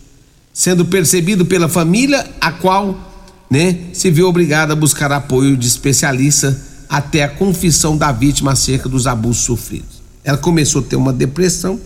sendo 0.53 0.85
percebido 0.85 1.47
pela 1.47 1.69
família, 1.69 2.29
a 2.41 2.51
qual 2.51 3.10
né, 3.51 3.77
se 3.93 4.11
viu 4.11 4.29
obrigada 4.29 4.73
a 4.73 4.77
buscar 4.77 5.11
apoio 5.11 5.57
de 5.57 5.67
especialista 5.67 6.57
até 6.89 7.25
a 7.25 7.29
confissão 7.29 7.97
da 7.97 8.13
vítima 8.13 8.53
acerca 8.53 8.89
dos 8.89 9.09
abusos 9.09 9.43
sofridos. 9.43 10.01
Ela 10.23 10.39
começou 10.39 10.83
a 10.83 10.85
ter 10.85 10.97
uma 10.97 11.13
depressão. 11.13 11.81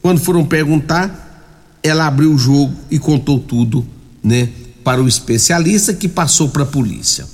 Quando 0.00 0.20
foram 0.20 0.44
perguntar, 0.44 1.78
ela 1.82 2.06
abriu 2.06 2.32
o 2.32 2.38
jogo 2.38 2.72
e 2.90 2.98
contou 2.98 3.40
tudo, 3.40 3.84
né, 4.22 4.48
para 4.84 5.02
o 5.02 5.08
especialista 5.08 5.92
que 5.92 6.06
passou 6.06 6.48
para 6.48 6.62
a 6.62 6.66
polícia. 6.66 7.26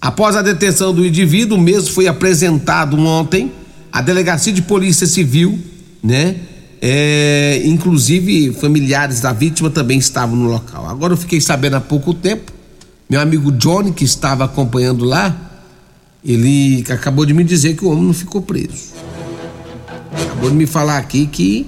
Após 0.00 0.36
a 0.36 0.42
detenção 0.42 0.94
do 0.94 1.04
indivíduo, 1.04 1.58
o 1.58 1.60
mesmo 1.60 1.90
foi 1.90 2.06
apresentado 2.06 2.98
ontem 2.98 3.52
à 3.90 4.00
delegacia 4.00 4.52
de 4.52 4.62
polícia 4.62 5.06
civil, 5.06 5.58
né? 6.02 6.36
É, 6.84 7.62
inclusive 7.64 8.52
familiares 8.54 9.20
da 9.20 9.32
vítima 9.32 9.70
também 9.70 9.98
estavam 9.98 10.34
no 10.34 10.48
local. 10.48 10.88
Agora 10.88 11.12
eu 11.12 11.16
fiquei 11.16 11.40
sabendo 11.40 11.76
há 11.76 11.80
pouco 11.80 12.12
tempo 12.12 12.51
meu 13.12 13.20
amigo 13.20 13.52
Johnny, 13.52 13.92
que 13.92 14.06
estava 14.06 14.46
acompanhando 14.46 15.04
lá, 15.04 15.36
ele 16.24 16.82
acabou 16.88 17.26
de 17.26 17.34
me 17.34 17.44
dizer 17.44 17.76
que 17.76 17.84
o 17.84 17.90
homem 17.90 18.04
não 18.04 18.14
ficou 18.14 18.40
preso. 18.40 18.94
Acabou 20.10 20.48
de 20.48 20.56
me 20.56 20.64
falar 20.64 20.96
aqui 20.96 21.26
que 21.26 21.66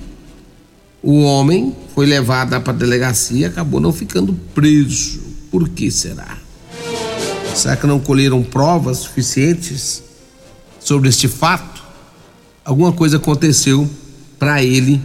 o 1.02 1.20
homem 1.20 1.76
foi 1.94 2.06
levado 2.06 2.58
para 2.62 2.72
a 2.72 2.76
delegacia 2.76 3.40
e 3.40 3.44
acabou 3.44 3.78
não 3.78 3.92
ficando 3.92 4.32
preso. 4.54 5.20
Por 5.50 5.68
que 5.68 5.90
será? 5.90 6.38
Será 7.54 7.76
que 7.76 7.86
não 7.86 8.00
colheram 8.00 8.42
provas 8.42 9.00
suficientes 9.00 10.02
sobre 10.80 11.10
este 11.10 11.28
fato? 11.28 11.82
Alguma 12.64 12.90
coisa 12.90 13.18
aconteceu 13.18 13.86
para 14.38 14.64
ele 14.64 14.98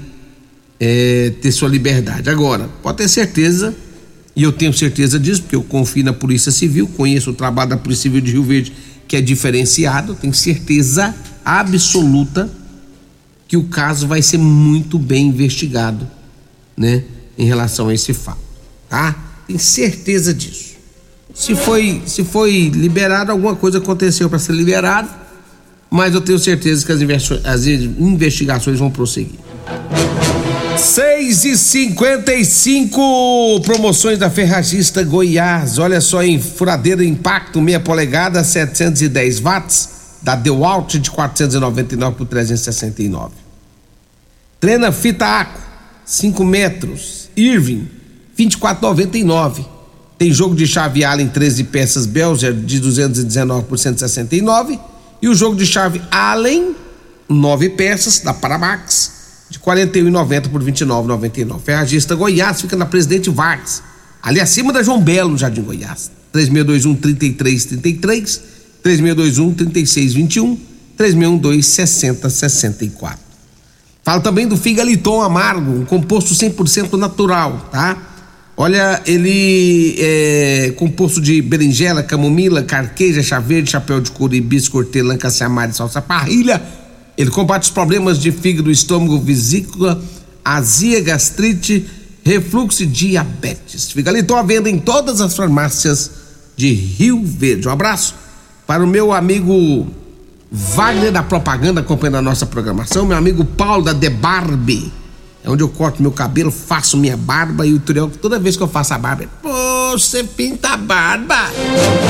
é, 0.79 1.33
ter 1.41 1.51
sua 1.51 1.67
liberdade. 1.67 2.29
Agora, 2.29 2.69
pode 2.81 2.99
ter 2.99 3.09
certeza 3.09 3.75
e 4.39 4.43
eu 4.43 4.53
tenho 4.53 4.71
certeza 4.71 5.19
disso, 5.19 5.41
porque 5.41 5.55
eu 5.57 5.61
confio 5.61 6.01
na 6.01 6.13
Polícia 6.13 6.49
Civil, 6.49 6.87
conheço 6.87 7.31
o 7.31 7.33
trabalho 7.33 7.71
da 7.71 7.77
Polícia 7.77 8.03
Civil 8.03 8.21
de 8.21 8.31
Rio 8.31 8.43
Verde, 8.43 8.71
que 9.05 9.17
é 9.17 9.21
diferenciado, 9.21 10.15
tenho 10.15 10.33
certeza 10.33 11.13
absoluta 11.43 12.49
que 13.49 13.57
o 13.57 13.65
caso 13.65 14.07
vai 14.07 14.21
ser 14.21 14.37
muito 14.37 14.97
bem 14.97 15.27
investigado, 15.27 16.07
né, 16.77 17.03
em 17.37 17.43
relação 17.43 17.89
a 17.89 17.93
esse 17.93 18.13
fato, 18.13 18.39
tá? 18.87 19.13
Tenho 19.45 19.59
certeza 19.59 20.33
disso. 20.33 20.75
Se 21.33 21.53
foi, 21.53 22.01
se 22.05 22.23
foi 22.23 22.69
liberado, 22.69 23.33
alguma 23.33 23.57
coisa 23.57 23.79
aconteceu 23.79 24.29
para 24.29 24.39
ser 24.39 24.53
liberado, 24.53 25.09
mas 25.89 26.13
eu 26.13 26.21
tenho 26.21 26.39
certeza 26.39 26.85
que 26.85 26.93
as 26.93 27.65
investigações 27.65 28.79
vão 28.79 28.89
prosseguir. 28.89 29.37
6 30.79 31.43
e 31.43 31.57
55 31.57 33.59
promoções 33.65 34.17
da 34.17 34.29
Ferragista 34.29 35.03
Goiás. 35.03 35.77
Olha 35.77 35.99
só, 35.99 36.23
em 36.23 36.39
furadeira 36.39 37.03
impacto, 37.03 37.61
meia 37.61 37.81
polegada, 37.81 38.41
710 38.41 39.41
watts, 39.41 39.89
da 40.21 40.35
Dewalt 40.35 40.95
de 40.95 41.11
499 41.11 42.15
por 42.15 42.27
369. 42.27 43.33
Trena 44.57 44.93
fita 44.93 45.25
Aco, 45.25 45.59
5 46.05 46.45
metros, 46.45 47.29
Irving, 47.35 47.89
24,99. 48.37 49.65
Tem 50.17 50.31
jogo 50.31 50.55
de 50.55 50.65
chave 50.65 51.03
Allen 51.03 51.27
13 51.27 51.65
peças 51.65 52.05
Belger 52.05 52.53
de 52.53 52.79
219 52.79 53.65
por 53.65 53.77
169 53.77 54.79
e 55.21 55.27
o 55.27 55.35
jogo 55.35 55.57
de 55.57 55.65
chave 55.65 56.01
Allen 56.09 56.73
9 57.27 57.71
peças 57.71 58.19
da 58.19 58.33
Paramax 58.33 59.18
de 59.49 59.59
41,90 59.59 60.49
por 60.49 60.63
29,99. 60.63 61.59
Ferragista 61.61 62.15
Goiás 62.15 62.61
fica 62.61 62.75
na 62.75 62.85
Presidente 62.85 63.29
Vargas, 63.29 63.81
ali 64.21 64.39
acima 64.39 64.71
da 64.71 64.83
João 64.83 65.01
Belo, 65.01 65.37
Jardim 65.37 65.61
Goiás. 65.61 66.11
3621 66.31 66.95
3333, 66.95 68.41
3621 68.83 69.53
3621, 69.55 70.57
3612 70.95 71.63
6064. 71.63 73.19
Fala 74.03 74.21
também 74.21 74.47
do 74.47 74.55
Figaliton 74.55 75.21
Amargo, 75.21 75.71
um 75.71 75.85
composto 75.85 76.33
100% 76.33 76.93
natural, 76.97 77.69
tá? 77.71 77.97
Olha, 78.55 79.01
ele 79.05 79.95
é 79.97 80.73
composto 80.75 81.21
de 81.21 81.41
berinjela, 81.41 82.03
camomila, 82.03 82.61
carqueja, 82.61 83.23
chá 83.23 83.39
verde, 83.39 83.71
chapéu 83.71 84.01
de 84.01 84.11
couro, 84.11 84.35
hibisco, 84.35 84.77
hortelã, 84.77 85.17
caciamar 85.17 85.69
e 85.69 85.73
salsa 85.73 86.01
parrilha 86.01 86.61
ele 87.19 87.29
combate 87.31 87.63
os 87.63 87.69
problemas 87.69 88.17
de 88.17 88.31
fígado, 88.31 88.71
estômago, 88.71 89.19
vesícula, 89.19 90.01
azia, 90.43 91.01
gastrite, 91.01 91.85
refluxo 92.23 92.83
e 92.83 92.85
diabetes. 92.85 93.91
Fica 93.91 94.09
ali, 94.09 94.21
estou 94.21 94.37
à 94.37 94.41
venda 94.41 94.69
em 94.69 94.79
todas 94.79 95.19
as 95.19 95.35
farmácias 95.35 96.11
de 96.55 96.71
Rio 96.71 97.21
Verde. 97.25 97.67
Um 97.67 97.71
abraço 97.71 98.15
para 98.65 98.81
o 98.81 98.87
meu 98.87 99.11
amigo 99.11 99.85
Wagner 100.49 101.11
da 101.11 101.21
Propaganda 101.21 101.81
acompanhando 101.81 102.15
a 102.15 102.21
nossa 102.21 102.45
programação, 102.45 103.05
meu 103.05 103.17
amigo 103.17 103.43
Paulo 103.43 103.83
da 103.83 103.93
The 103.93 104.09
Barbie. 104.09 104.89
É 105.43 105.49
onde 105.49 105.61
eu 105.61 105.67
corto 105.67 106.01
meu 106.01 106.13
cabelo, 106.13 106.51
faço 106.51 106.95
minha 106.95 107.17
barba 107.17 107.67
e 107.67 107.73
o 107.73 107.79
Turiel, 107.81 108.09
toda 108.09 108.39
vez 108.39 108.55
que 108.55 108.63
eu 108.63 108.67
faço 108.67 108.93
a 108.93 108.97
barba, 108.97 109.25
pô, 109.41 109.91
você 109.91 110.23
pinta 110.23 110.69
a 110.69 110.77
barba? 110.77 111.49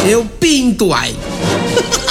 Eu 0.08 0.24
pinto, 0.39 0.93
ai. 0.93 1.15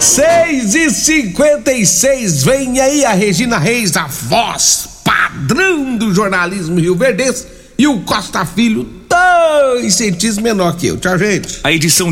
6 0.00 0.74
e 0.76 0.90
56 0.90 2.42
vem 2.42 2.80
aí 2.80 3.04
a 3.04 3.12
Regina 3.12 3.58
Reis, 3.58 3.94
a 3.98 4.06
voz 4.06 4.88
padrão 5.04 5.94
do 5.94 6.14
jornalismo 6.14 6.80
Rio 6.80 6.96
Verdes, 6.96 7.46
e 7.76 7.86
o 7.86 8.00
Costa 8.00 8.46
Filho, 8.46 8.88
dois 9.06 9.94
centímetros 9.94 10.38
menor 10.38 10.74
que 10.78 10.86
eu. 10.86 10.96
Tchau, 10.96 11.18
gente. 11.18 11.60
A 11.62 11.70
edição 11.70 12.08